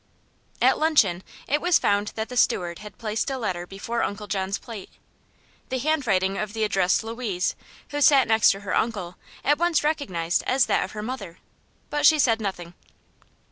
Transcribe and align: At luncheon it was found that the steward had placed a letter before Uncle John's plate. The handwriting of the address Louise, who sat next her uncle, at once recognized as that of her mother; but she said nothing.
At 0.63 0.79
luncheon 0.79 1.21
it 1.47 1.61
was 1.61 1.77
found 1.77 2.07
that 2.15 2.27
the 2.27 2.35
steward 2.35 2.79
had 2.79 2.97
placed 2.97 3.29
a 3.29 3.37
letter 3.37 3.67
before 3.67 4.01
Uncle 4.01 4.25
John's 4.25 4.57
plate. 4.57 4.89
The 5.69 5.77
handwriting 5.77 6.39
of 6.39 6.53
the 6.53 6.63
address 6.63 7.03
Louise, 7.03 7.55
who 7.91 8.01
sat 8.01 8.27
next 8.27 8.53
her 8.53 8.75
uncle, 8.75 9.17
at 9.43 9.59
once 9.59 9.83
recognized 9.83 10.41
as 10.47 10.65
that 10.65 10.83
of 10.83 10.93
her 10.93 11.03
mother; 11.03 11.37
but 11.91 12.07
she 12.07 12.17
said 12.17 12.41
nothing. 12.41 12.73